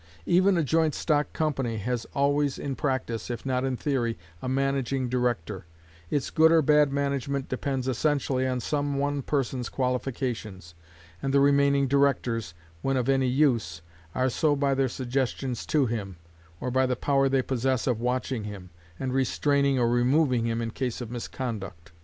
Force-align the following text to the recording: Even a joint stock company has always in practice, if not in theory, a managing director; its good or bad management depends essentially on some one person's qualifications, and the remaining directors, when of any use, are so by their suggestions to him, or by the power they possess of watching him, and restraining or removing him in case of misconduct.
Even 0.25 0.57
a 0.57 0.63
joint 0.63 0.95
stock 0.95 1.31
company 1.31 1.77
has 1.77 2.05
always 2.15 2.57
in 2.57 2.75
practice, 2.75 3.29
if 3.29 3.45
not 3.45 3.63
in 3.63 3.77
theory, 3.77 4.17
a 4.41 4.49
managing 4.49 5.09
director; 5.09 5.67
its 6.09 6.31
good 6.31 6.51
or 6.51 6.63
bad 6.63 6.91
management 6.91 7.47
depends 7.47 7.87
essentially 7.87 8.47
on 8.47 8.59
some 8.59 8.95
one 8.97 9.21
person's 9.21 9.69
qualifications, 9.69 10.73
and 11.21 11.31
the 11.35 11.39
remaining 11.39 11.87
directors, 11.87 12.55
when 12.81 12.97
of 12.97 13.09
any 13.09 13.27
use, 13.27 13.83
are 14.15 14.27
so 14.31 14.55
by 14.55 14.73
their 14.73 14.89
suggestions 14.89 15.67
to 15.67 15.85
him, 15.85 16.17
or 16.59 16.71
by 16.71 16.87
the 16.87 16.95
power 16.95 17.29
they 17.29 17.43
possess 17.43 17.85
of 17.85 18.01
watching 18.01 18.43
him, 18.45 18.71
and 18.99 19.13
restraining 19.13 19.77
or 19.77 19.87
removing 19.87 20.47
him 20.47 20.63
in 20.63 20.71
case 20.71 20.99
of 21.01 21.11
misconduct. 21.11 21.91